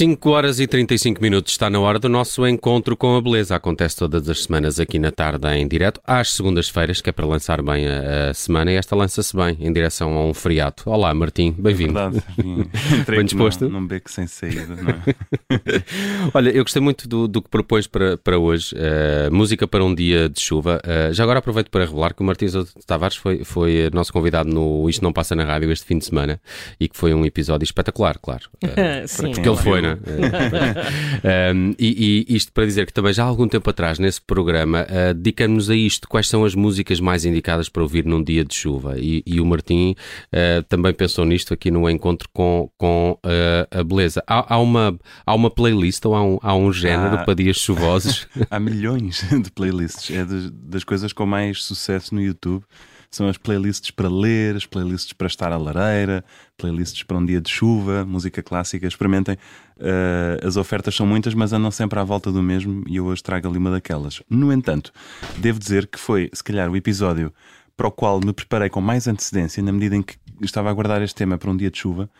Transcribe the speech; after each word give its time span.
5 0.00 0.30
horas 0.30 0.58
e 0.58 0.66
35 0.66 1.20
minutos 1.20 1.52
está 1.52 1.68
na 1.68 1.78
hora 1.78 1.98
do 1.98 2.08
nosso 2.08 2.46
encontro 2.46 2.96
com 2.96 3.16
a 3.16 3.20
beleza. 3.20 3.54
Acontece 3.54 3.98
todas 3.98 4.26
as 4.30 4.44
semanas 4.44 4.80
aqui 4.80 4.98
na 4.98 5.12
tarde 5.12 5.46
em 5.48 5.68
direto, 5.68 6.00
às 6.06 6.32
segundas-feiras, 6.32 7.02
que 7.02 7.10
é 7.10 7.12
para 7.12 7.26
lançar 7.26 7.60
bem 7.60 7.86
a, 7.86 8.30
a 8.30 8.32
semana, 8.32 8.72
e 8.72 8.76
esta 8.76 8.96
lança-se 8.96 9.36
bem 9.36 9.58
em 9.60 9.70
direção 9.70 10.16
a 10.16 10.24
um 10.24 10.32
feriado. 10.32 10.76
Olá, 10.86 11.12
Martim, 11.12 11.54
bem-vindo. 11.58 11.98
É 11.98 12.08
verdade, 12.08 12.24
Bem 13.10 13.24
disposto? 13.26 13.68
Num, 13.68 13.78
num 13.78 13.86
beco 13.86 14.10
sem 14.10 14.26
saída, 14.26 14.74
não 14.74 14.88
é? 14.88 15.02
Olha, 16.32 16.48
eu 16.48 16.64
gostei 16.64 16.80
muito 16.80 17.06
do, 17.06 17.28
do 17.28 17.42
que 17.42 17.50
propôs 17.50 17.86
para, 17.86 18.16
para 18.16 18.38
hoje, 18.38 18.74
eh, 18.78 19.28
música 19.30 19.68
para 19.68 19.84
um 19.84 19.94
dia 19.94 20.30
de 20.30 20.40
chuva. 20.40 20.80
Eh, 20.82 21.10
já 21.12 21.24
agora 21.24 21.40
aproveito 21.40 21.70
para 21.70 21.84
revelar 21.84 22.14
que 22.14 22.22
o 22.22 22.24
Martins 22.24 22.54
Tavares 22.86 23.16
foi, 23.16 23.44
foi 23.44 23.90
nosso 23.92 24.14
convidado 24.14 24.48
no 24.48 24.88
Isto 24.88 25.02
Não 25.02 25.12
Passa 25.12 25.36
na 25.36 25.44
Rádio 25.44 25.70
este 25.70 25.84
fim 25.84 25.98
de 25.98 26.06
semana 26.06 26.40
e 26.80 26.88
que 26.88 26.96
foi 26.96 27.12
um 27.12 27.26
episódio 27.26 27.66
espetacular, 27.66 28.18
claro. 28.18 28.48
Eh, 28.62 29.04
Sim. 29.06 29.32
porque 29.32 29.46
ele 29.46 29.58
foi, 29.58 29.89
né? 29.96 30.74
Eh, 31.22 31.52
um, 31.54 31.74
e, 31.78 32.26
e 32.28 32.36
isto 32.36 32.52
para 32.52 32.64
dizer 32.64 32.86
que 32.86 32.92
também 32.92 33.12
já 33.12 33.24
há 33.24 33.26
algum 33.26 33.46
tempo 33.46 33.68
atrás, 33.68 33.98
nesse 33.98 34.20
programa, 34.20 34.86
uh, 34.88 35.14
dedicamos-nos 35.14 35.70
a 35.70 35.74
isto. 35.74 36.08
Quais 36.08 36.28
são 36.28 36.44
as 36.44 36.54
músicas 36.54 37.00
mais 37.00 37.24
indicadas 37.24 37.68
para 37.68 37.82
ouvir 37.82 38.04
num 38.04 38.22
dia 38.22 38.44
de 38.44 38.54
chuva? 38.54 38.98
E, 38.98 39.22
e 39.26 39.40
o 39.40 39.46
Martim 39.46 39.94
uh, 40.32 40.62
também 40.68 40.92
pensou 40.92 41.24
nisto 41.24 41.52
aqui 41.52 41.70
no 41.70 41.88
encontro 41.88 42.28
com, 42.32 42.70
com 42.78 43.18
uh, 43.24 43.78
a 43.78 43.84
beleza. 43.84 44.22
Há, 44.26 44.54
há 44.54 44.58
uma, 44.58 44.98
há 45.26 45.34
uma 45.34 45.50
playlist 45.50 46.04
ou 46.06 46.14
há 46.14 46.22
um, 46.22 46.38
há 46.42 46.54
um 46.56 46.72
género 46.72 47.16
Há- 47.16 47.24
para 47.24 47.34
dias 47.34 47.56
chuvosos? 47.56 48.26
Há 48.50 48.58
milhões 48.58 49.24
de 49.30 49.50
playlists. 49.50 50.10
É 50.10 50.24
das, 50.24 50.50
das 50.50 50.84
coisas 50.84 51.12
com 51.12 51.26
mais 51.26 51.62
sucesso 51.62 52.14
no 52.14 52.22
YouTube. 52.22 52.64
São 53.10 53.28
as 53.28 53.36
playlists 53.36 53.90
para 53.90 54.08
ler, 54.08 54.54
as 54.54 54.66
playlists 54.66 55.12
para 55.12 55.26
estar 55.26 55.52
à 55.52 55.56
lareira, 55.56 56.24
playlists 56.56 57.02
para 57.02 57.16
um 57.16 57.26
dia 57.26 57.40
de 57.40 57.50
chuva, 57.50 58.04
música 58.04 58.42
clássica. 58.42 58.86
Experimentem. 58.86 59.36
Uh, 59.76 60.46
as 60.46 60.56
ofertas 60.56 60.94
são 60.94 61.06
muitas, 61.06 61.34
mas 61.34 61.52
andam 61.52 61.70
sempre 61.70 61.98
à 61.98 62.04
volta 62.04 62.30
do 62.30 62.42
mesmo 62.42 62.84
e 62.86 62.96
eu 62.96 63.06
hoje 63.06 63.22
trago 63.22 63.48
ali 63.48 63.58
uma 63.58 63.70
daquelas. 63.70 64.22
No 64.30 64.52
entanto, 64.52 64.92
devo 65.38 65.58
dizer 65.58 65.86
que 65.86 65.98
foi, 65.98 66.30
se 66.32 66.44
calhar, 66.44 66.70
o 66.70 66.76
episódio 66.76 67.32
para 67.76 67.88
o 67.88 67.90
qual 67.90 68.20
me 68.20 68.32
preparei 68.32 68.68
com 68.68 68.80
mais 68.80 69.08
antecedência, 69.08 69.62
na 69.62 69.72
medida 69.72 69.96
em 69.96 70.02
que 70.02 70.16
estava 70.42 70.70
a 70.70 70.72
guardar 70.72 71.00
este 71.02 71.14
tema 71.14 71.38
para 71.38 71.50
um 71.50 71.56
dia 71.56 71.70
de 71.70 71.78
chuva 71.78 72.10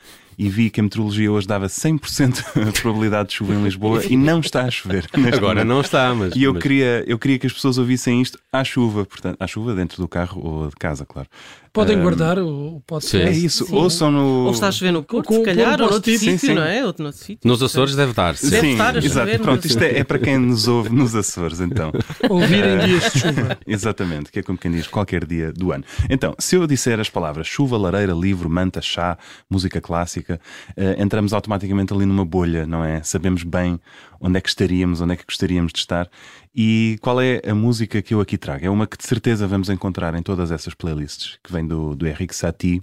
e 0.42 0.48
vi 0.48 0.70
que 0.70 0.80
a 0.80 0.82
meteorologia 0.82 1.30
hoje 1.30 1.46
dava 1.46 1.66
100% 1.66 2.44
a 2.68 2.72
probabilidade 2.80 3.28
de 3.28 3.34
chuva 3.34 3.54
em 3.54 3.62
Lisboa 3.62 4.02
e 4.08 4.16
não 4.16 4.40
está 4.40 4.62
a 4.62 4.70
chover. 4.70 5.06
Agora 5.12 5.56
momento. 5.56 5.64
não 5.66 5.80
está, 5.82 6.14
mas. 6.14 6.34
E 6.34 6.44
eu 6.44 6.54
mas- 6.54 6.62
queria, 6.62 7.04
eu 7.06 7.18
queria 7.18 7.38
que 7.38 7.46
as 7.46 7.52
pessoas 7.52 7.76
ouvissem 7.76 8.22
isto 8.22 8.38
à 8.50 8.64
chuva, 8.64 9.04
portanto, 9.04 9.36
à 9.38 9.46
chuva 9.46 9.74
dentro 9.74 10.00
do 10.00 10.08
carro 10.08 10.40
ou 10.42 10.68
de 10.68 10.76
casa, 10.76 11.04
claro. 11.04 11.28
Podem 11.72 11.96
Ah, 11.98 12.02
guardar 12.02 12.36
o 12.40 12.82
podcast. 12.84 13.16
É 13.28 13.30
isso, 13.30 13.64
Sim. 13.66 13.76
ouçam 13.76 14.10
no. 14.10 14.46
Ou 14.46 14.50
está 14.50 14.66
a 14.66 14.72
chover 14.72 14.90
no 14.90 15.04
Porto, 15.04 15.28
Com- 15.28 15.34
se 15.36 15.42
calhar, 15.44 15.78
um 15.80 15.84
ou 15.84 15.90
noutro 15.90 16.10
post-it. 16.10 16.18
Sim, 16.18 16.30
sítio, 16.32 16.48
sim. 16.48 16.54
não 16.54 16.62
é? 16.64 16.84
Outro 16.84 17.04
noutro 17.04 17.20
sítio. 17.22 17.48
Nos 17.48 17.62
Açores 17.62 17.94
deve 17.94 18.12
dar. 18.12 18.36
sim. 18.36 18.50
Deve 18.50 18.60
Sim, 18.66 18.72
estar 18.72 18.94
a 18.96 18.98
exato. 18.98 19.12
chover, 19.26 19.40
Pronto, 19.40 19.60
mas- 19.62 19.70
isto 19.70 19.82
é, 19.84 19.98
é 19.98 20.02
para 20.04 20.18
quem 20.18 20.36
nos 20.36 20.66
ouve 20.66 20.88
nos 20.90 21.14
Açores, 21.14 21.60
então. 21.60 21.92
Ouvir 22.28 22.64
em 22.64 22.76
Ah. 22.80 22.86
dias 22.86 23.12
de 23.12 23.18
chuva. 23.20 23.58
Exatamente, 23.68 24.32
que 24.32 24.40
é 24.40 24.42
como 24.42 24.58
quem 24.58 24.72
diz 24.72 24.88
qualquer 24.88 25.24
dia 25.24 25.52
do 25.52 25.70
ano. 25.70 25.84
Então, 26.08 26.34
se 26.40 26.56
eu 26.56 26.66
disser 26.66 26.98
as 26.98 27.08
palavras 27.08 27.46
chuva, 27.46 27.78
lareira, 27.78 28.12
livro, 28.14 28.50
manta, 28.50 28.82
chá, 28.82 29.16
música 29.48 29.80
clássica, 29.80 30.29
eh, 30.76 30.96
entramos 30.98 31.32
automaticamente 31.32 31.92
ali 31.92 32.04
numa 32.04 32.24
bolha, 32.24 32.66
não 32.66 32.84
é? 32.84 33.02
Sabemos 33.02 33.42
bem 33.42 33.80
onde 34.20 34.38
é 34.38 34.40
que 34.40 34.48
estaríamos, 34.48 35.00
onde 35.00 35.14
é 35.14 35.16
que 35.16 35.24
gostaríamos 35.24 35.72
de 35.72 35.78
estar. 35.78 36.08
E 36.54 36.98
qual 37.00 37.20
é 37.20 37.40
a 37.46 37.54
música 37.54 38.02
que 38.02 38.12
eu 38.12 38.20
aqui 38.20 38.36
trago? 38.36 38.64
É 38.64 38.70
uma 38.70 38.86
que 38.86 38.96
de 38.96 39.04
certeza 39.04 39.46
vamos 39.46 39.70
encontrar 39.70 40.14
em 40.14 40.22
todas 40.22 40.50
essas 40.50 40.74
playlists, 40.74 41.38
que 41.42 41.52
vem 41.52 41.66
do, 41.66 41.94
do 41.94 42.06
Henrique 42.06 42.34
Satie. 42.34 42.82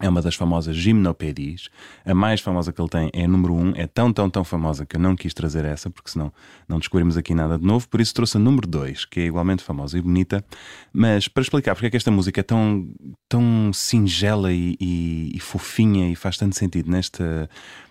É 0.00 0.08
uma 0.08 0.20
das 0.20 0.34
famosas 0.34 0.76
Gimnopédies. 0.76 1.68
A 2.04 2.14
mais 2.14 2.40
famosa 2.40 2.72
que 2.72 2.80
ele 2.80 2.88
tem 2.88 3.10
é 3.14 3.24
a 3.24 3.28
número 3.28 3.54
1. 3.54 3.58
Um. 3.58 3.72
É 3.76 3.86
tão, 3.86 4.12
tão, 4.12 4.28
tão 4.28 4.44
famosa 4.44 4.84
que 4.84 4.96
eu 4.96 5.00
não 5.00 5.16
quis 5.16 5.32
trazer 5.32 5.64
essa, 5.64 5.88
porque 5.88 6.10
senão 6.10 6.32
não 6.68 6.78
descobrimos 6.78 7.16
aqui 7.16 7.34
nada 7.34 7.58
de 7.58 7.64
novo. 7.64 7.88
Por 7.88 8.00
isso 8.00 8.12
trouxe 8.14 8.36
a 8.36 8.40
número 8.40 8.66
2, 8.66 9.06
que 9.06 9.20
é 9.20 9.26
igualmente 9.26 9.62
famosa 9.62 9.96
e 9.98 10.02
bonita. 10.02 10.44
Mas 10.92 11.28
para 11.28 11.42
explicar 11.42 11.74
porque 11.74 11.86
é 11.86 11.90
que 11.90 11.96
esta 11.96 12.10
música 12.10 12.40
é 12.40 12.42
tão, 12.42 12.88
tão 13.28 13.72
singela 13.72 14.52
e, 14.52 14.76
e- 14.80 15.32
e 15.34 15.40
fofinha 15.40 16.10
e 16.10 16.14
faz 16.14 16.36
tanto 16.36 16.56
sentido 16.56 16.90
nesta, 16.90 17.48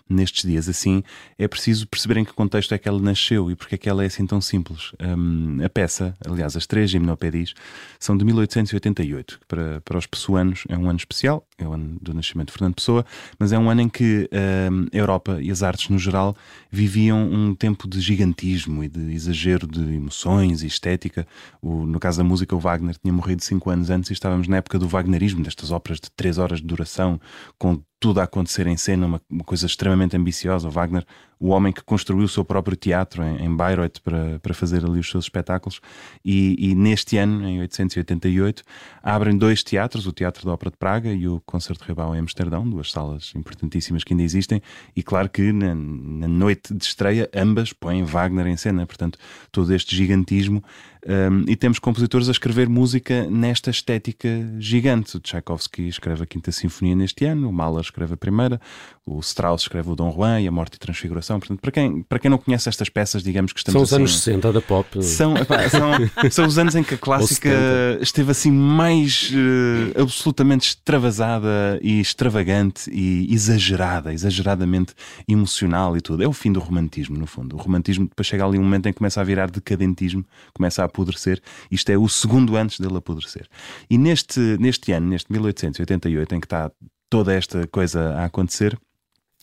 nestes 0.08 0.48
dias 0.48 0.68
assim, 0.68 1.02
é 1.38 1.48
preciso 1.48 1.86
perceber 1.86 2.18
em 2.18 2.24
que 2.24 2.32
contexto 2.32 2.72
é 2.72 2.78
que 2.78 2.88
ela 2.88 3.00
nasceu 3.00 3.50
e 3.50 3.56
porque 3.56 3.74
é 3.74 3.78
que 3.78 3.88
ela 3.88 4.02
é 4.02 4.06
assim 4.06 4.26
tão 4.26 4.40
simples. 4.40 4.92
Hum, 5.00 5.58
a 5.64 5.68
peça, 5.68 6.14
aliás, 6.26 6.56
as 6.56 6.66
três 6.66 6.90
Gimnopédies, 6.90 7.54
são 7.98 8.16
de 8.16 8.24
1888, 8.24 9.40
que 9.40 9.46
para, 9.46 9.80
para 9.80 9.98
os 9.98 10.06
pessoanos 10.06 10.64
é 10.68 10.76
um 10.76 10.88
ano 10.88 10.98
especial, 10.98 11.46
é 11.58 11.66
o 11.66 11.72
ano 11.72 11.98
do 12.00 12.14
nascimento 12.14 12.48
de 12.48 12.52
Fernando 12.52 12.74
Pessoa, 12.74 13.04
mas 13.38 13.52
é 13.52 13.58
um 13.58 13.68
ano 13.68 13.80
em 13.82 13.88
que 13.88 14.28
hum, 14.70 14.86
a 14.92 14.96
Europa 14.96 15.38
e 15.40 15.50
as 15.50 15.62
artes 15.62 15.88
no 15.88 15.98
geral 15.98 16.36
viviam 16.70 17.18
um 17.30 17.54
tempo 17.54 17.88
de 17.88 18.00
gigantismo 18.00 18.84
e 18.84 18.88
de 18.88 19.12
exagero 19.12 19.66
de 19.66 19.80
emoções 19.80 20.62
e 20.62 20.66
estética. 20.66 21.26
O- 21.60 21.86
no 21.86 21.98
caso 21.98 22.18
da 22.18 22.24
música, 22.24 22.54
o 22.54 22.60
Wagner 22.60 22.96
tinha 22.96 23.12
morrido 23.12 23.42
cinco 23.42 23.70
anos 23.70 23.90
antes 23.90 24.10
e 24.10 24.12
estávamos 24.12 24.46
na 24.48 24.58
época 24.58 24.78
do 24.78 24.88
Wagnerismo, 24.88 25.42
destas 25.42 25.70
óperas 25.70 25.98
de 26.00 26.10
três 26.10 26.38
horas 26.38 26.60
de 26.60 26.66
duração, 26.66 27.20
com 27.58 27.80
tudo 27.98 28.20
a 28.20 28.24
acontecer 28.24 28.66
em 28.66 28.76
cena, 28.76 29.06
uma, 29.06 29.20
uma 29.28 29.44
coisa 29.44 29.66
extremamente 29.66 30.16
ambiciosa. 30.16 30.68
O 30.68 30.70
Wagner, 30.70 31.04
o 31.38 31.48
homem 31.48 31.72
que 31.72 31.82
construiu 31.82 32.24
o 32.24 32.28
seu 32.28 32.44
próprio 32.44 32.76
teatro 32.76 33.22
em, 33.22 33.54
Bayreuth 33.54 34.00
para, 34.02 34.38
para 34.40 34.54
fazer 34.54 34.84
ali 34.84 34.98
os 34.98 35.10
seus 35.10 35.26
espetáculos, 35.26 35.80
e, 36.24 36.56
e 36.58 36.74
neste 36.74 37.18
ano, 37.18 37.46
em 37.46 37.60
888, 37.60 38.62
abrem 39.02 39.36
dois 39.36 39.62
teatros, 39.62 40.06
o 40.06 40.12
Teatro 40.12 40.46
da 40.46 40.52
Ópera 40.52 40.70
de 40.70 40.76
Praga 40.76 41.12
e 41.12 41.28
o 41.28 41.40
Concerto 41.44 41.84
Rebau 41.84 42.14
em 42.14 42.18
Amsterdão, 42.18 42.68
duas 42.68 42.90
salas 42.90 43.32
importantíssimas 43.34 44.02
que 44.02 44.14
ainda 44.14 44.22
existem, 44.22 44.62
e 44.94 45.02
claro 45.02 45.28
que 45.28 45.52
na, 45.52 45.74
na 45.74 46.28
noite 46.28 46.72
de 46.72 46.84
estreia 46.84 47.28
ambas 47.34 47.72
põem 47.72 48.02
Wagner 48.02 48.46
em 48.46 48.56
cena, 48.56 48.86
portanto, 48.86 49.18
todo 49.52 49.74
este 49.74 49.94
gigantismo. 49.94 50.64
um, 51.06 51.44
e 51.48 51.54
temos 51.54 51.78
compositores 51.78 52.28
a 52.28 52.32
escrever 52.32 52.68
música 52.68 53.28
nesta 53.30 53.70
estética 53.70 54.28
gigante. 54.58 55.16
O 55.16 55.20
Tchaikovsky 55.20 55.86
escreve 55.86 56.22
a 56.22 56.26
Quinta 56.26 56.50
Sinfonia 56.50 56.96
neste 56.96 57.24
ano, 57.24 57.48
o 57.48 57.52
Mahler 57.52 57.82
escreve 57.82 58.14
a 58.14 58.16
primeira, 58.16 58.60
o 59.04 59.20
Strauss 59.20 59.62
escreve 59.62 59.90
o 59.90 59.94
Dom 59.94 60.12
Juan 60.12 60.40
e 60.40 60.48
a 60.48 60.50
Morte 60.50 60.74
e 60.74 60.78
Transfiguração. 60.78 61.25
Portanto, 61.26 61.60
para 61.60 61.70
quem, 61.70 62.02
para 62.02 62.18
quem 62.18 62.30
não 62.30 62.38
conhece 62.38 62.68
estas 62.68 62.88
peças, 62.88 63.22
digamos 63.22 63.52
que 63.52 63.60
estamos 63.60 63.74
São 63.74 63.82
os 63.82 63.92
assim, 63.92 64.02
anos 64.02 64.18
60 64.18 64.52
da 64.52 64.60
pop. 64.60 65.02
são, 65.02 65.36
epá, 65.36 65.68
são, 65.68 65.90
são 66.30 66.46
os 66.46 66.58
anos 66.58 66.74
em 66.74 66.82
que 66.82 66.94
a 66.94 66.98
clássica 66.98 67.50
70. 67.50 68.02
esteve 68.02 68.30
assim 68.30 68.50
mais 68.50 69.30
eh, 69.34 70.00
absolutamente 70.00 70.68
extravasada 70.68 71.78
e 71.82 72.00
extravagante 72.00 72.90
e 72.90 73.32
exagerada, 73.32 74.12
exageradamente 74.12 74.94
emocional 75.28 75.96
e 75.96 76.00
tudo. 76.00 76.22
É 76.22 76.28
o 76.28 76.32
fim 76.32 76.52
do 76.52 76.60
romantismo, 76.60 77.16
no 77.16 77.26
fundo. 77.26 77.56
O 77.56 77.58
romantismo 77.58 78.06
depois 78.08 78.26
chega 78.26 78.44
ali 78.44 78.58
um 78.58 78.62
momento 78.62 78.86
em 78.86 78.92
que 78.92 78.98
começa 78.98 79.20
a 79.20 79.24
virar 79.24 79.50
decadentismo, 79.50 80.24
começa 80.54 80.82
a 80.82 80.86
apodrecer. 80.86 81.40
Isto 81.70 81.90
é 81.90 81.98
o 81.98 82.08
segundo 82.08 82.56
antes 82.56 82.78
dele 82.80 82.96
apodrecer. 82.96 83.46
E 83.90 83.98
neste, 83.98 84.40
neste 84.58 84.92
ano, 84.92 85.08
neste 85.08 85.30
1888, 85.32 86.34
em 86.34 86.40
que 86.40 86.46
está 86.46 86.70
toda 87.08 87.32
esta 87.32 87.66
coisa 87.68 88.14
a 88.14 88.24
acontecer, 88.24 88.76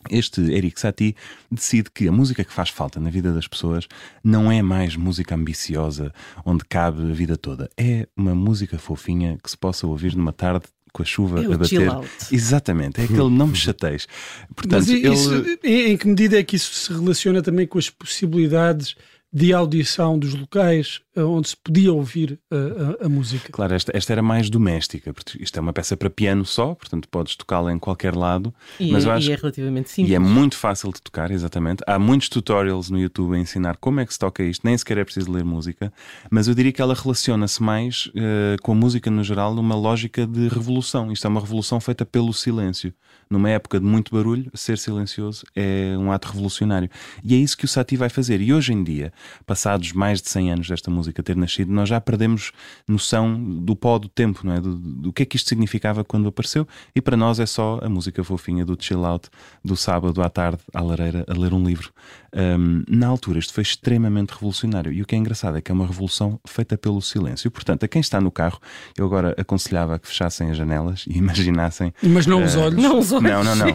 este 0.09 0.41
Eric 0.51 0.79
Satie 0.79 1.15
decide 1.51 1.89
que 1.91 2.07
a 2.07 2.11
música 2.11 2.43
que 2.43 2.51
faz 2.53 2.69
falta 2.69 2.99
na 2.99 3.09
vida 3.09 3.31
das 3.31 3.47
pessoas 3.47 3.87
não 4.23 4.51
é 4.51 4.61
mais 4.61 4.95
música 4.95 5.35
ambiciosa, 5.35 6.13
onde 6.45 6.63
cabe 6.65 7.01
a 7.09 7.13
vida 7.13 7.37
toda. 7.37 7.69
É 7.77 8.07
uma 8.15 8.33
música 8.35 8.77
fofinha 8.77 9.37
que 9.43 9.49
se 9.49 9.57
possa 9.57 9.85
ouvir 9.87 10.15
numa 10.15 10.33
tarde 10.33 10.65
com 10.91 11.01
a 11.01 11.05
chuva 11.05 11.43
É 11.43 11.47
o 11.47 11.53
a 11.53 11.57
bater. 11.57 11.69
chill 11.69 11.91
out. 11.91 12.07
Exatamente, 12.31 13.01
é 13.01 13.05
aquele 13.05 13.29
não 13.29 13.47
me 13.47 13.55
chateis. 13.57 14.07
Portanto, 14.55 14.81
Mas 14.87 14.89
isso, 14.89 15.33
ele. 15.33 15.59
em, 15.63 15.91
em 15.93 15.97
que 15.97 16.07
medida 16.07 16.37
é 16.39 16.43
que 16.43 16.55
isso 16.55 16.71
se 16.73 16.93
relaciona 16.93 17.41
também 17.41 17.65
com 17.65 17.79
as 17.79 17.89
possibilidades 17.89 18.95
de 19.33 19.51
audição 19.51 20.19
dos 20.19 20.35
locais 20.35 21.01
eh, 21.15 21.23
onde 21.23 21.49
se 21.49 21.57
podia 21.57 21.91
ouvir 21.91 22.39
eh, 22.51 22.55
a, 23.01 23.05
a 23.07 23.09
música? 23.09 23.51
Claro, 23.51 23.73
esta, 23.73 23.91
esta 23.95 24.13
era 24.13 24.21
mais 24.21 24.47
doméstica, 24.47 25.11
porque 25.11 25.41
isto 25.41 25.57
é 25.57 25.61
uma 25.61 25.73
peça 25.73 25.97
para 25.97 26.07
piano 26.07 26.45
só, 26.45 26.75
portanto 26.75 27.09
podes 27.09 27.35
tocá-la 27.35 27.73
em 27.73 27.79
qualquer 27.79 28.15
lado. 28.15 28.53
E, 28.79 28.91
mas 28.91 29.05
e 29.05 29.09
acho 29.09 29.31
é 29.31 29.35
relativamente 29.35 29.89
simples. 29.89 30.11
E 30.11 30.15
é 30.15 30.19
muito 30.19 30.55
fácil 30.55 30.91
de 30.91 31.01
tocar, 31.01 31.31
exatamente. 31.31 31.83
Há 31.87 31.97
muitos 31.97 32.29
tutorials 32.29 32.91
no 32.91 32.99
YouTube 32.99 33.35
a 33.35 33.39
ensinar 33.39 33.77
como 33.77 33.99
é 33.99 34.05
que 34.05 34.13
se 34.13 34.19
toca 34.19 34.43
isto, 34.43 34.61
nem 34.63 34.77
sequer 34.77 34.99
é 34.99 35.03
preciso 35.03 35.31
ler 35.31 35.43
música, 35.43 35.91
mas 36.29 36.47
eu 36.47 36.53
diria 36.53 36.71
que 36.71 36.81
ela 36.81 36.93
relaciona-se 36.93 37.61
mais 37.63 38.11
eh, 38.15 38.55
com 38.61 38.73
a 38.73 38.75
música 38.75 39.09
no 39.09 39.23
geral 39.23 39.55
numa 39.55 39.75
lógica 39.75 40.27
de 40.27 40.47
revolução. 40.47 41.11
Isto 41.11 41.25
é 41.25 41.29
uma 41.29 41.41
revolução 41.41 41.79
feita 41.79 42.05
pelo 42.05 42.33
silêncio. 42.33 42.93
Numa 43.29 43.49
época 43.49 43.79
de 43.79 43.85
muito 43.85 44.13
barulho, 44.13 44.51
ser 44.53 44.77
silencioso 44.77 45.43
é 45.55 45.95
um 45.97 46.11
ato 46.11 46.27
revolucionário. 46.27 46.89
E 47.23 47.33
é 47.33 47.37
isso 47.37 47.57
que 47.57 47.65
o 47.65 47.67
Satie 47.67 47.97
vai 47.97 48.09
fazer. 48.09 48.39
E 48.41 48.53
hoje 48.53 48.73
em 48.73 48.83
dia, 48.83 49.11
passados 49.45 49.91
mais 49.93 50.21
de 50.21 50.29
100 50.29 50.51
anos 50.51 50.67
desta 50.67 50.89
música 50.89 51.21
ter 51.23 51.35
nascido, 51.35 51.71
nós 51.71 51.89
já 51.89 51.99
perdemos 51.99 52.51
noção 52.87 53.41
do 53.59 53.75
pó 53.75 53.97
do 53.97 54.09
tempo, 54.09 54.41
não 54.43 54.53
é? 54.53 54.61
Do, 54.61 54.75
do 54.75 55.13
que 55.13 55.23
é 55.23 55.25
que 55.25 55.35
isto 55.35 55.49
significava 55.49 56.03
quando 56.03 56.27
apareceu. 56.27 56.67
E 56.95 57.01
para 57.01 57.17
nós 57.17 57.39
é 57.39 57.45
só 57.45 57.79
a 57.81 57.89
música 57.89 58.23
fofinha 58.23 58.65
do 58.65 58.77
chill 58.79 59.05
out 59.05 59.29
do 59.63 59.75
sábado 59.75 60.21
à 60.21 60.29
tarde 60.29 60.59
à 60.73 60.81
lareira 60.81 61.25
a 61.27 61.33
ler 61.33 61.53
um 61.53 61.63
livro. 61.63 61.91
Um, 62.35 62.83
na 62.87 63.07
altura, 63.07 63.37
isto 63.37 63.53
foi 63.53 63.61
extremamente 63.61 64.31
revolucionário. 64.31 64.91
E 64.91 65.01
o 65.01 65.05
que 65.05 65.15
é 65.15 65.17
engraçado 65.17 65.57
é 65.57 65.61
que 65.61 65.71
é 65.71 65.73
uma 65.73 65.85
revolução 65.85 66.39
feita 66.47 66.77
pelo 66.77 67.01
silêncio. 67.01 67.47
E, 67.47 67.51
portanto, 67.51 67.83
a 67.83 67.87
quem 67.87 68.01
está 68.01 68.19
no 68.19 68.31
carro, 68.31 68.59
eu 68.97 69.05
agora 69.05 69.35
aconselhava 69.37 69.99
que 69.99 70.07
fechassem 70.07 70.49
as 70.49 70.57
janelas 70.57 71.05
e 71.07 71.17
imaginassem. 71.19 71.93
Mas 72.01 72.25
não 72.25 72.43
os 72.43 72.55
eh, 72.55 72.59
olhos. 72.59 72.83
Não 72.83 72.99
os 72.99 73.11
olhos. 73.11 73.29
Não, 73.29 73.43
não, 73.43 73.55
não. 73.55 73.73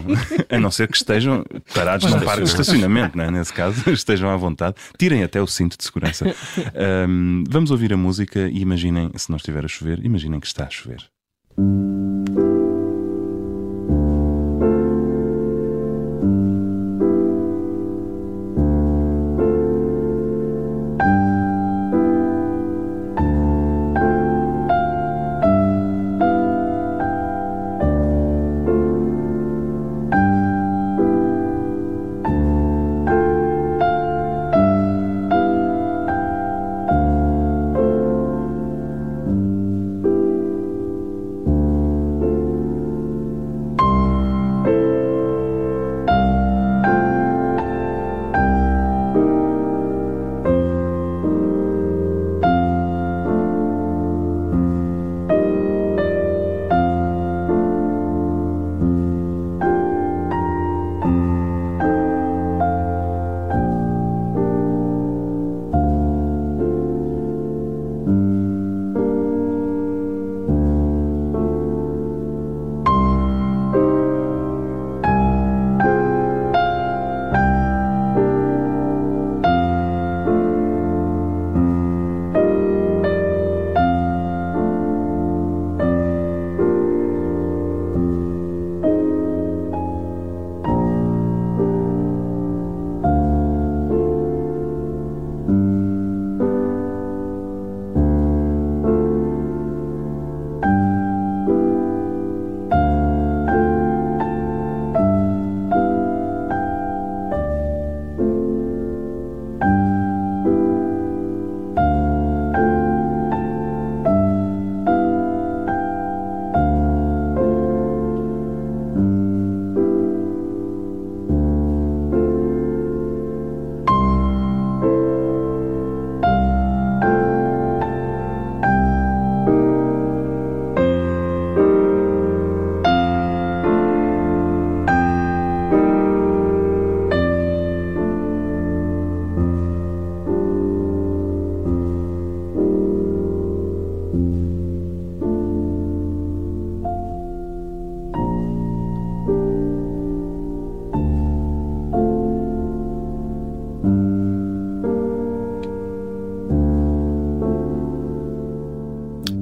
A 0.49 0.59
não 0.59 0.71
ser 0.71 0.87
que 0.87 0.97
estejam 0.97 1.45
parados 1.73 2.09
num 2.09 2.19
parque 2.19 2.43
de 2.43 2.49
estacionamento, 2.49 3.17
não 3.17 3.25
é? 3.25 3.31
nesse 3.31 3.53
caso, 3.53 3.87
estejam 3.91 4.29
à 4.29 4.35
vontade. 4.35 4.75
Tirem 4.97 5.23
até 5.23 5.38
o 5.41 5.47
cinto 5.47 5.77
de 5.77 5.83
segurança. 5.83 6.25
Um, 7.07 7.43
vamos 7.49 7.71
ouvir 7.71 7.93
a 7.93 7.97
música 7.97 8.47
e 8.47 8.59
imaginem, 8.59 9.11
se 9.15 9.29
não 9.29 9.37
estiver 9.37 9.65
a 9.65 9.67
chover, 9.67 10.03
imaginem 10.03 10.39
que 10.39 10.47
está 10.47 10.65
a 10.65 10.69
chover. 10.69 11.09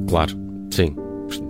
Claro, 0.07 0.33
sim, 0.71 0.95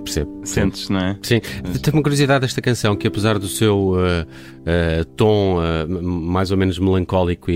percebo. 0.04 0.42
Sentes, 0.44 0.90
não 0.90 1.00
é? 1.00 1.18
Sim, 1.22 1.40
tenho 1.82 1.98
uma 1.98 2.02
curiosidade 2.04 2.42
desta 2.42 2.62
canção 2.62 2.96
que 2.96 3.08
apesar 3.08 3.38
do 3.38 3.48
seu 3.48 3.92
uh, 3.92 3.96
uh, 3.98 5.06
tom 5.16 5.58
uh, 5.60 6.04
mais 6.04 6.50
ou 6.52 6.58
menos 6.58 6.80
melancólico 6.80 7.52
e, 7.52 7.56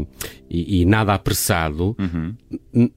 e, 0.00 0.06
e, 0.48 0.80
e 0.82 0.84
nada 0.86 1.12
apressado, 1.14 1.96
Uhum. 1.98 2.34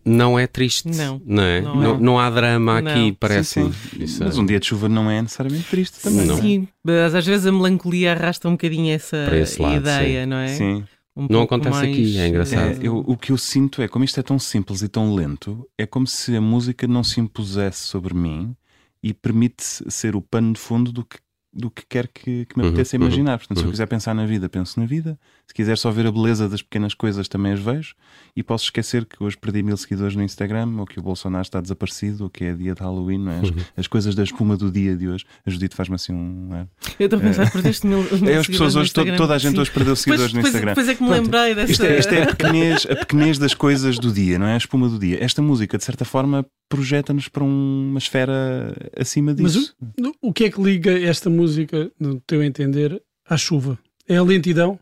não 0.06 0.38
é 0.40 0.46
triste. 0.48 0.88
Não, 0.88 1.22
não 1.26 1.44
é? 1.44 1.62
não 1.62 1.76
Não, 1.76 1.96
é. 1.96 2.00
não 2.00 2.20
há 2.20 2.30
drama 2.30 2.78
aqui, 2.80 3.08
Não. 3.08 3.14
parece. 3.16 3.62
Sim, 3.62 3.72
sim. 3.74 4.04
Isso 4.04 4.24
Mas 4.24 4.38
é- 4.38 4.42
um 4.42 4.46
dia 4.46 4.60
de 4.60 4.66
chuva 4.68 4.88
não 4.88 5.10
é 5.10 5.22
necessariamente 5.22 5.66
triste 5.70 6.00
também. 6.02 6.26
Não. 6.26 6.38
Sim, 6.38 6.68
mas 6.84 7.14
às 7.16 7.26
vezes 7.26 7.46
a 7.48 7.52
melancolia 7.52 8.14
arrasta 8.14 8.48
um 8.48 8.52
bocadinho 8.52 8.94
essa 8.94 9.18
lado, 9.60 9.76
ideia, 9.76 10.26
não 10.26 10.38
é? 10.38 10.48
Sim. 10.50 10.84
Um 11.18 11.22
Não 11.24 11.28
pouco 11.40 11.56
acontece 11.56 11.76
mais, 11.76 11.90
aqui, 11.90 12.18
é 12.20 12.28
engraçado. 12.28 12.82
É, 12.84 12.88
eu- 12.88 13.04
o 13.08 13.18
que 13.18 13.32
eu 13.32 13.38
sinto 13.38 13.82
é, 13.82 13.88
como 13.88 14.06
isto 14.06 14.20
é 14.20 14.24
tão 14.24 14.38
simples 14.38 14.84
e 14.84 14.88
tão 14.88 15.16
lento, 15.16 15.68
é 15.78 15.86
como 15.88 16.06
se 16.06 16.36
a 16.36 16.42
música 16.42 16.88
não 16.88 17.04
se 17.04 17.20
impusesse 17.20 17.80
sobre 17.84 18.14
mim 18.14 18.56
e 19.02 19.14
permite 19.14 19.64
ser 19.92 20.16
o 20.16 20.22
pano 20.22 20.54
de 20.54 20.60
fundo 20.60 20.92
do 20.92 21.04
que, 21.04 21.18
do 21.58 21.72
que 21.72 21.84
quer 21.90 22.08
que, 22.08 22.46
que 22.46 22.56
me 22.58 22.64
Uhum, 22.64 22.70
apeteça 22.70 22.96
uhum, 22.96 23.04
imaginar. 23.04 23.38
Portanto, 23.40 23.58
se 23.58 23.64
eu 23.64 23.68
uhum. 23.68 23.72
quiser 23.72 23.88
pensar 23.88 24.14
na 24.14 24.26
vida, 24.26 24.48
penso 24.48 24.80
na 24.80 24.86
vida. 24.86 25.20
Se 25.48 25.54
quiser 25.54 25.78
só 25.78 25.90
ver 25.90 26.06
a 26.06 26.12
beleza 26.12 26.48
das 26.48 26.62
pequenas 26.62 26.94
coisas, 26.94 27.28
também 27.28 27.54
as 27.54 27.60
vejo. 27.60 27.96
E 28.36 28.44
posso 28.44 28.66
esquecer 28.66 29.06
que 29.06 29.24
hoje 29.24 29.36
perdi 29.38 29.64
mil 29.64 29.76
seguidores 29.76 30.16
no 30.16 30.22
Instagram, 30.22 30.76
ou 30.78 30.86
que 30.86 31.00
o 31.00 31.02
Bolsonaro 31.02 31.42
está 31.42 31.60
desaparecido, 31.60 32.26
ou 32.26 32.30
que 32.30 32.44
é 32.44 32.54
dia 32.54 32.76
de 32.76 32.82
Halloween. 32.82 33.18
Não 33.18 33.32
é? 33.32 33.40
as, 33.40 33.50
Uhum. 33.50 33.56
as 33.76 33.88
coisas 33.88 34.14
da 34.14 34.24
espuma 34.24 34.56
do 34.56 34.70
dia 34.72 34.96
de 34.96 35.08
hoje. 35.08 35.26
A 35.46 35.50
Judite 35.50 35.76
faz-me 35.76 35.96
assim 35.96 36.14
um. 36.14 36.50
ar. 36.54 36.68
Eu 37.00 37.06
estou 37.06 37.18
a 37.18 37.22
pensar, 37.24 37.52
perdeste 37.52 37.88
mil, 37.88 38.04
mil 38.22 38.30
É, 38.30 38.38
as 38.38 38.48
pessoas 38.48 38.76
hoje, 38.76 38.94
to- 38.94 39.16
toda 39.18 39.34
a 39.34 39.38
gente 39.38 39.54
Sim. 39.56 39.62
hoje 39.62 39.72
perdeu 39.72 39.96
seguidores 39.96 40.34
no 40.34 40.38
Depois- 40.38 40.54
Instagram. 40.54 40.72
Depois 40.74 40.88
é 40.90 40.96
que 40.96 41.02
me 41.04 41.10
Pronto. 41.10 41.24
lembrei 41.24 41.56
dessa. 41.56 41.72
Isto 41.72 41.84
é, 41.86 42.00
isto 42.00 42.14
é 42.14 42.24
a, 42.24 42.28
pequenez, 42.36 42.86
a 42.90 42.96
pequenez 42.96 43.38
das 43.40 43.54
coisas 43.56 43.98
do 43.98 44.12
dia, 44.12 44.38
não 44.38 44.46
é? 44.46 44.54
A 44.54 44.58
espuma 44.58 44.88
do 44.88 45.00
dia. 45.00 45.24
Esta 45.24 45.42
música, 45.42 45.78
de 45.78 45.84
certa 45.84 46.06
forma, 46.06 46.46
projeta-nos 46.70 47.28
para 47.28 47.44
um- 47.44 47.90
uma 47.90 47.98
esfera 48.00 48.76
acima 48.98 49.36
Mas 49.40 49.54
disso. 49.54 49.76
o, 50.22 50.30
o 50.30 50.34
que 50.34 50.46
é 50.46 50.50
que 50.52 50.62
liga 50.62 50.92
esta 51.00 51.30
música, 51.30 51.92
no 52.00 52.20
teu 52.22 52.44
entender, 52.44 53.02
à 53.28 53.38
chuva? 53.38 53.78
É 54.08 54.18
a 54.18 54.24
lentidão? 54.24 54.80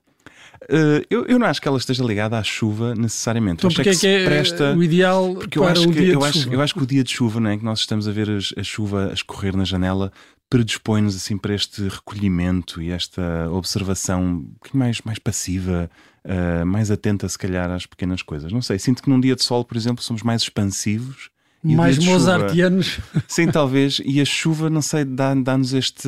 Uh, 0.64 1.06
eu, 1.10 1.26
eu 1.26 1.38
não 1.38 1.46
acho 1.46 1.62
que 1.62 1.68
ela 1.68 1.78
esteja 1.78 2.04
ligada 2.04 2.38
à 2.40 2.44
chuva 2.44 2.96
necessariamente. 2.96 3.58
Então 3.60 3.70
porque 3.70 3.90
é 3.90 3.96
que 3.96 4.08
é 4.08 4.26
presta. 4.26 4.74
o 4.76 4.84
ideal 4.84 5.36
Porque 5.36 5.60
para 5.60 5.80
um 5.80 5.92
que, 5.92 6.00
dia 6.00 6.14
eu, 6.14 6.20
de 6.20 6.26
acho, 6.26 6.40
chuva? 6.40 6.56
eu 6.56 6.62
acho 6.62 6.74
que 6.74 6.84
o 6.84 6.88
dia 6.88 7.04
de 7.04 7.12
chuva, 7.12 7.40
não 7.40 7.50
é? 7.52 7.58
Que 7.58 7.64
nós 7.64 7.80
estamos 7.80 8.08
a 8.08 8.12
ver 8.12 8.30
as- 8.32 8.54
a 8.58 8.64
chuva 8.64 9.10
a 9.10 9.14
escorrer 9.14 9.56
na 9.56 9.64
janela, 9.64 10.12
predispõe-nos 10.50 11.16
assim 11.16 11.38
para 11.38 11.54
este 11.54 11.84
recolhimento 11.88 12.82
e 12.82 12.90
esta 12.90 13.50
observação 13.52 14.24
um 14.24 14.40
bocadinho 14.42 14.80
mais, 14.80 15.02
mais 15.02 15.20
passiva, 15.20 15.90
uh, 16.26 16.66
mais 16.66 16.90
atenta, 16.90 17.28
se 17.30 17.38
calhar, 17.38 17.70
às 17.70 17.86
pequenas 17.86 18.22
coisas. 18.24 18.52
Não 18.52 18.62
sei, 18.62 18.80
sinto 18.80 19.04
que 19.04 19.10
num 19.10 19.20
dia 19.20 19.36
de 19.36 19.44
sol, 19.44 19.64
por 19.66 19.76
exemplo, 19.78 20.04
somos 20.04 20.24
mais 20.24 20.42
expansivos 20.44 21.30
E 21.66 21.76
Mais 21.76 21.98
mozartianos. 21.98 23.00
Sim, 23.28 23.48
talvez. 23.48 24.00
E 24.06 24.22
a 24.22 24.26
chuva, 24.26 24.70
não 24.70 24.82
sei, 24.82 25.04
dá- 25.04 25.34
dá-nos 25.34 25.74
este, 25.74 26.08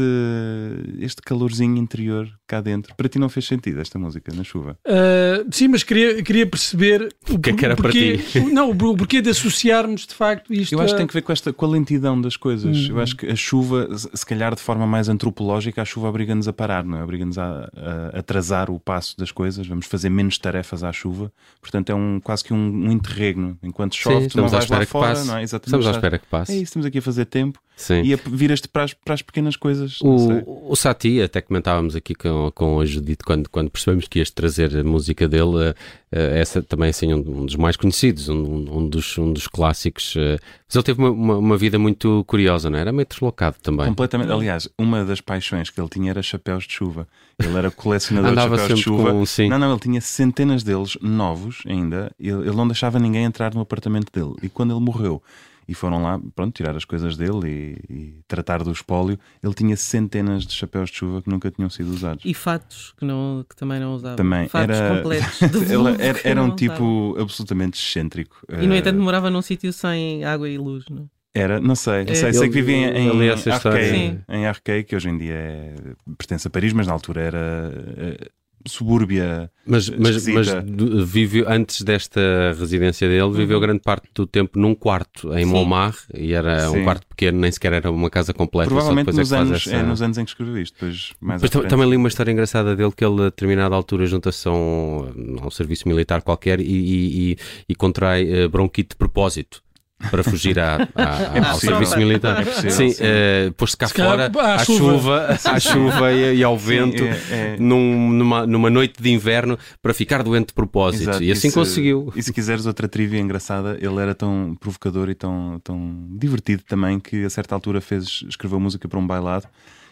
este 1.00 1.22
calorzinho 1.22 1.78
interior 1.78 2.30
cá 2.48 2.62
dentro. 2.62 2.96
Para 2.96 3.10
ti 3.10 3.20
não 3.20 3.28
fez 3.30 3.46
sentido 3.48 3.82
esta 3.82 3.98
música 4.00 4.32
na 4.36 4.44
chuva? 4.44 4.78
Uh, 4.86 5.48
sim, 5.52 5.68
mas 5.68 5.84
queria, 5.84 6.22
queria 6.24 6.46
perceber 6.48 7.14
o 7.30 7.38
que 7.40 7.50
é 7.50 7.54
que 7.54 7.66
era 7.66 7.76
para 7.76 7.84
porquê, 7.84 8.18
ti? 8.18 8.40
o- 8.40 8.50
Não, 8.54 8.70
o 8.72 8.76
porquê 8.96 9.22
de 9.22 9.30
associarmos 9.30 10.06
de 10.08 10.14
facto 10.14 10.54
isto 10.54 10.74
Eu 10.74 10.80
acho 10.80 10.90
que 10.90 10.96
a- 10.96 10.98
tem 11.00 11.08
que 11.08 11.14
ver 11.14 11.22
com, 11.22 11.32
esta, 11.32 11.52
com 11.52 11.66
a 11.66 11.70
lentidão 11.70 12.20
das 12.22 12.38
coisas. 12.38 12.78
Hum. 12.78 12.88
Eu 12.92 13.00
acho 13.02 13.16
que 13.18 13.26
a 13.28 13.36
chuva, 13.36 13.90
se 13.98 14.26
calhar 14.26 14.56
de 14.56 14.62
forma 14.62 14.88
mais 14.88 15.10
antropológica, 15.10 15.82
a 15.82 15.86
chuva 15.86 16.08
obriga-nos 16.08 16.48
a 16.48 16.54
parar, 16.54 16.84
não 16.86 16.98
é? 16.98 17.04
Obriga-nos 17.04 17.38
a, 17.38 17.70
a 18.14 18.20
atrasar 18.20 18.70
o 18.70 18.80
passo 18.80 19.18
das 19.18 19.32
coisas. 19.32 19.68
Vamos 19.68 19.86
fazer 19.88 20.10
menos 20.10 20.38
tarefas 20.38 20.84
à 20.84 20.92
chuva. 20.94 21.32
Portanto, 21.62 21.90
é 21.90 21.96
um, 21.96 22.20
quase 22.24 22.44
que 22.44 22.54
um, 22.54 22.58
um 22.88 22.92
interregno. 22.92 23.58
Enquanto 23.62 23.96
chove, 23.96 24.24
Sim, 24.24 24.28
tu 24.30 24.38
não 24.38 24.48
vais 24.48 24.68
lá 24.70 24.86
fora, 24.86 25.08
passe. 25.16 25.28
não 25.28 25.38
é? 25.38 25.44
Exatamente. 25.48 25.68
Estamos 25.68 25.88
à 25.88 25.92
espera 25.92 26.20
que 26.20 26.28
passe. 26.28 26.52
É 26.52 26.56
isso, 26.56 26.66
estamos 26.66 26.86
aqui 26.86 26.98
a 26.98 27.02
fazer 27.02 27.26
tempo 27.26 27.60
Sim. 27.76 28.02
e 28.04 28.14
a 28.14 28.20
viras-te 28.26 28.68
para 28.68 28.84
as, 28.84 28.94
para 28.94 29.14
as 29.14 29.22
pequenas 29.22 29.56
coisas. 29.56 30.00
O, 30.02 30.72
o 30.72 30.76
Sati, 30.76 31.22
até 31.22 31.42
comentávamos 31.42 31.96
aqui 31.96 32.14
com, 32.14 32.52
com 32.54 32.80
a 32.80 32.86
Judite 32.86 33.24
quando, 33.24 33.50
quando 33.50 33.70
percebemos 33.70 34.08
que 34.08 34.20
ias 34.20 34.30
trazer 34.30 34.76
a 34.78 34.84
música 34.84 35.28
dele, 35.28 35.74
eh, 36.12 36.40
essa 36.40 36.62
também 36.62 36.90
assim, 36.90 37.14
um, 37.14 37.20
um 37.20 37.46
dos 37.46 37.56
mais 37.56 37.78
conhecidos, 37.78 38.30
um, 38.30 38.36
um 38.36 38.90
dos, 38.90 39.18
um 39.18 39.32
dos 39.32 39.48
clássicos. 39.48 40.16
eh, 40.18 40.38
mas 40.68 40.76
ele 40.76 40.84
teve 40.84 41.00
uma, 41.00 41.12
uma, 41.12 41.38
uma 41.38 41.58
vida 41.58 41.80
muito 41.80 42.26
curiosa, 42.28 42.70
não 42.70 42.78
é? 42.78 42.82
Era 42.82 42.92
meio 42.92 43.08
deslocado 43.08 43.56
também. 43.64 43.86
Completamente. 43.88 44.32
Aliás, 44.32 44.68
uma 44.78 45.06
das 45.06 45.22
paixões 45.22 45.70
que 45.70 45.80
ele 45.80 45.88
tinha 45.88 46.10
era 46.10 46.22
chapéus 46.22 46.66
de 46.66 46.74
chuva. 46.74 47.08
Ele 47.40 47.56
era 47.56 47.72
colecionador 47.72 48.32
de 48.36 48.42
chapéus 48.42 48.80
de 48.80 48.84
chuva. 48.84 49.12
com, 49.12 49.26
sim. 49.26 49.48
Não, 49.48 49.58
não, 49.58 49.72
ele 49.72 49.80
tinha 49.80 50.02
centenas 50.02 50.64
deles 50.64 50.98
novos 51.02 51.62
ainda. 51.66 52.12
Ele, 52.20 52.42
ele 52.48 52.56
não 52.56 52.68
deixava 52.68 53.00
ninguém 53.00 53.24
entrar 53.24 53.54
no 53.54 53.62
apartamento 53.62 54.12
dele. 54.12 54.36
E 54.44 54.50
quando 54.50 54.72
ele 54.74 54.82
morreu 54.82 55.22
e 55.68 55.74
foram 55.74 56.02
lá, 56.02 56.20
pronto, 56.36 56.56
tirar 56.56 56.76
as 56.76 56.86
coisas 56.86 57.18
dele 57.18 57.78
e, 57.90 57.94
e 57.94 58.20
tratar 58.28 58.64
do 58.64 58.72
espólio, 58.72 59.20
ele 59.44 59.54
tinha 59.54 59.76
centenas 59.76 60.46
de 60.46 60.54
chapéus 60.54 60.90
de 60.90 60.96
chuva 60.98 61.22
que 61.22 61.30
nunca 61.30 61.52
tinham 61.52 61.70
sido 61.70 61.90
usados. 61.92 62.24
E 62.26 62.34
fatos 62.34 62.94
que, 62.98 63.04
não, 63.06 63.46
que 63.50 63.56
também 63.56 63.80
não 63.80 63.94
usava. 63.94 64.16
Também 64.16 64.48
fatos 64.48 64.78
era- 64.78 64.96
completos. 64.98 65.42
Ele 65.70 66.04
era, 66.04 66.20
era 66.24 66.42
um 66.42 66.48
não 66.48 66.56
usava. 66.56 66.56
tipo 66.56 67.16
absolutamente 67.20 67.80
excêntrico. 67.80 68.38
E 68.50 68.66
no 68.66 68.74
Eh, 68.74 68.78
entanto 68.78 69.00
morava 69.00 69.30
num 69.30 69.42
sítio 69.42 69.74
sem 69.74 70.24
água 70.24 70.48
e 70.50 70.58
luz, 70.58 70.86
não? 70.90 71.10
Era, 71.34 71.60
não 71.60 71.76
sei, 71.76 72.04
não 72.06 72.14
É. 72.14 72.16
sei, 72.16 72.34
sei 72.34 72.42
Ele- 72.44 72.50
que 72.50 72.62
vivia 72.62 72.98
em. 72.98 73.30
Arquei, 73.30 74.20
em 74.30 74.46
Arquei, 74.48 74.84
que 74.84 74.96
hoje 74.96 75.10
em 75.10 75.18
dia 75.18 75.34
é, 75.36 75.76
pertence 76.18 76.48
a 76.48 76.50
Paris, 76.52 76.74
mas 76.74 76.88
na 76.88 76.94
altura 76.94 77.22
era 77.22 77.72
eh, 77.98 78.30
subúrbia. 78.72 79.50
Mas, 79.66 79.90
mas, 79.90 80.26
mas 80.28 80.54
do- 80.64 81.06
viveu, 81.06 81.46
antes 81.50 81.82
desta 81.82 82.22
residência 82.58 83.08
dele, 83.08 83.32
viveu 83.32 83.60
grande 83.60 83.82
parte 83.82 84.08
do 84.16 84.26
tempo 84.26 84.58
num 84.58 84.74
quarto 84.74 85.34
em 85.34 85.44
Sim. 85.44 85.52
Montmartre 85.52 86.06
e 86.18 86.32
era 86.34 86.70
Sim. 86.70 86.78
um 86.80 86.84
quarto 86.86 87.06
pequeno, 87.08 87.40
nem 87.40 87.52
sequer 87.52 87.74
era 87.74 87.92
uma 87.92 88.10
casa 88.10 88.34
completa. 88.34 88.70
só 88.70 88.76
Provavelmente 88.76 89.08
depois 89.08 89.18
é 89.18 89.22
nos, 89.22 89.30
faz 89.30 89.42
anos, 89.50 89.68
essa- 89.68 89.76
é 89.76 89.84
nos 89.84 90.02
anos 90.02 90.18
em 90.18 90.24
que 90.24 90.32
escreveu 90.32 90.58
isto. 90.62 90.74
Depois, 90.76 91.12
mais 91.20 91.42
também 91.70 91.90
li 91.90 91.98
uma 91.98 92.08
história 92.08 92.32
engraçada 92.32 92.76
dele 92.76 92.92
que 92.96 93.04
ele, 93.04 93.22
a 93.22 93.26
determinada 93.26 93.76
altura, 93.76 94.06
junta-se 94.06 94.48
a 94.48 94.52
um, 94.52 95.38
a 95.42 95.48
um 95.48 95.52
serviço 95.52 95.88
militar 95.88 96.22
qualquer 96.22 96.62
e, 96.62 96.64
e, 96.64 97.32
e- 97.34 97.38
e 97.70 97.76
contrai 97.76 98.26
eh, 98.30 98.48
bronquite 98.48 98.92
de 98.92 98.96
propósito. 98.96 99.62
Para 100.12 100.24
fugir 100.24 100.60
à- 100.60 100.88
à- 100.94 101.38
É 101.38 101.40
ao 101.40 101.60
serviço 101.60 101.98
militar. 101.98 102.42
É 102.42 102.46
possível, 102.46 102.72
sim, 102.72 102.90
sim. 102.92 102.98
eh, 103.02 103.52
pôs-se 103.58 103.76
cá 103.76 103.88
Se 103.88 103.96
fora 103.96 104.32
à 104.38 104.54
à 104.54 104.60
chuva. 104.60 104.92
chuva, 104.94 105.38
à 105.56 105.60
chuva 105.60 106.12
e, 106.14 106.38
e 106.38 106.44
ao 106.44 106.58
Sim, 106.60 106.66
vento, 106.68 107.04
é- 107.04 107.20
é- 107.32 107.58
num- 107.60 108.12
numa, 108.12 108.46
numa 108.46 108.70
noite 108.70 109.02
de 109.02 109.10
inverno, 109.10 109.58
para 109.82 109.96
ficar 109.96 110.22
doente 110.22 110.48
de 110.50 110.54
propósito. 110.54 111.02
Exato. 111.10 111.24
E 111.24 111.32
assim 111.32 111.50
se- 111.50 111.56
conseguiu. 111.56 112.14
E 112.16 112.22
se 112.22 112.32
quiseres 112.32 112.68
outra 112.68 112.88
trivia 112.88 113.20
engraçada, 113.20 113.76
ele 113.82 114.00
era 114.00 114.14
tão 114.14 114.56
provocador 114.60 115.10
e 115.10 115.16
tão, 115.16 115.60
tão 115.64 116.08
divertido 116.12 116.62
também 116.68 117.00
que 117.00 117.26
a 117.26 117.30
certa 117.32 117.56
altura 117.56 117.82
fez, 117.82 118.24
escreveu 118.30 118.60
música 118.60 118.88
para 118.88 119.00
um 119.00 119.08
bailado 119.08 119.48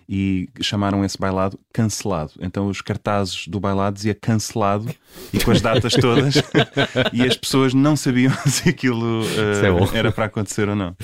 e 0.08 0.50
chamaram 0.62 1.04
esse 1.04 1.18
bailado 1.18 1.60
cancelado. 1.74 2.34
Então 2.40 2.68
os 2.68 2.82
cartazes 2.82 3.48
do 3.48 3.60
bailado 3.60 3.96
dizia 3.96 4.14
cancelado 4.14 4.94
e 5.34 5.44
com 5.44 5.52
as 5.52 5.62
datas 5.62 5.94
todas 5.94 6.36
e 7.12 7.24
as 7.24 7.36
pessoas 7.36 7.74
não 7.74 7.96
sabiam 7.96 8.32
se 8.46 8.70
aquilo 8.70 9.24
eh, 9.24 9.52
Isso 9.82 9.96
é 9.96 9.98
era 9.98 10.12
para 10.12 10.26
acontecer 10.26 10.70
ou 10.70 10.76
não. 10.76 10.96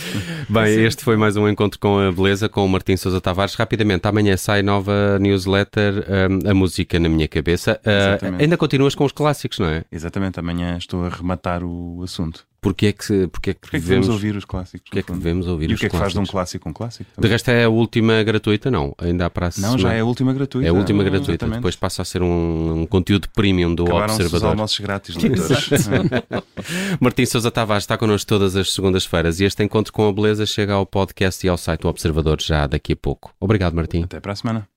Bem, 0.49 0.83
este 0.83 1.03
foi 1.03 1.17
mais 1.17 1.35
um 1.35 1.47
encontro 1.47 1.79
com 1.79 1.99
a 1.99 2.11
beleza 2.11 2.47
com 2.47 2.65
o 2.65 2.69
Martim 2.69 2.95
Sousa 2.95 3.19
Tavares. 3.19 3.55
Rapidamente, 3.55 4.07
amanhã 4.07 4.37
sai 4.37 4.61
nova 4.61 5.17
newsletter, 5.19 6.05
um, 6.29 6.49
a 6.49 6.53
música 6.53 6.99
na 6.99 7.09
minha 7.09 7.27
cabeça. 7.27 7.79
Uh, 7.85 8.41
ainda 8.41 8.57
continuas 8.57 8.95
com 8.95 9.05
os 9.05 9.11
clássicos, 9.11 9.59
não 9.59 9.67
é? 9.67 9.83
Exatamente, 9.91 10.39
amanhã 10.39 10.77
estou 10.77 11.05
a 11.05 11.09
rematar 11.09 11.63
o 11.63 12.01
assunto. 12.03 12.45
Porque 12.61 12.85
é 12.87 12.91
que, 12.93 13.27
porque 13.27 13.49
é 13.49 13.53
que, 13.55 13.59
Porquê 13.59 13.77
é 13.77 13.79
que 13.79 13.85
devemos, 13.85 14.05
devemos 14.05 14.09
ouvir 14.09 14.35
os 14.35 14.45
clássicos? 14.45 14.81
porque 14.87 14.99
é 14.99 15.01
que 15.01 15.11
devemos 15.11 15.47
ouvir 15.47 15.71
E 15.71 15.73
os 15.73 15.79
o 15.79 15.81
que 15.81 15.87
é 15.87 15.89
que 15.89 15.97
faz 15.97 16.13
de 16.13 16.19
um 16.19 16.25
clássico 16.25 16.69
um 16.69 16.73
clássico? 16.73 17.09
De 17.19 17.27
resto 17.27 17.49
é 17.49 17.63
a 17.63 17.69
última 17.69 18.21
gratuita, 18.21 18.69
não? 18.69 18.93
Ainda 18.99 19.25
há 19.25 19.29
para 19.31 19.47
a 19.47 19.51
Não, 19.57 19.79
já 19.79 19.93
é 19.93 20.01
a 20.01 20.05
última 20.05 20.31
gratuita. 20.31 20.67
É 20.67 20.69
a 20.69 20.73
última 20.73 21.03
gratuita. 21.03 21.31
exatamente. 21.31 21.55
Depois 21.55 21.75
passa 21.75 22.03
a 22.03 22.05
ser 22.05 22.21
um, 22.21 22.81
um 22.81 22.85
conteúdo 22.85 23.27
premium 23.33 23.73
do 23.73 23.83
Acabaram-se 23.85 24.13
os 24.13 24.25
Observador. 24.27 24.49
almoços 24.51 24.79
grátis, 24.79 25.15
leitores. 25.15 25.69
Martim 27.01 27.25
Sousa 27.25 27.49
Tavares 27.49 27.83
está 27.83 27.97
connosco 27.97 28.27
todas 28.27 28.55
as 28.55 28.71
segundas-feiras 28.71 29.39
e 29.39 29.45
este 29.45 29.63
encontro 29.63 29.91
com 29.91 30.07
a 30.07 30.13
beleza 30.13 30.45
chega 30.45 30.73
ao 30.73 30.85
podcast 30.85 31.43
e 31.45 31.49
ao 31.49 31.57
site 31.57 31.81
do 31.81 31.87
Observador 31.87 32.39
já 32.39 32.67
daqui 32.67 32.93
a 32.93 32.95
pouco. 32.95 33.33
Obrigado, 33.39 33.73
Martim. 33.73 34.03
Até 34.03 34.19
para 34.19 34.33
a 34.33 34.35
semana. 34.35 34.70